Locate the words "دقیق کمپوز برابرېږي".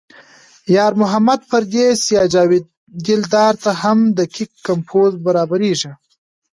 4.19-5.91